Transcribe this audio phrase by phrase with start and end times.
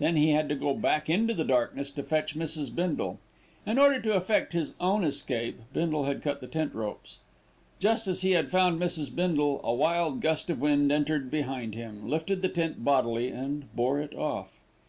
[0.00, 2.74] Then he had to go back into the darkness to fetch Mrs.
[2.74, 3.20] Bindle.
[3.64, 7.20] In order to effect his own escape, Bindle had cut the tent ropes.
[7.78, 9.14] Just as he had found Mrs.
[9.14, 14.00] Bindle, a wild gust of wind entered behind him, lifted the tent bodily and bore
[14.00, 14.58] it off.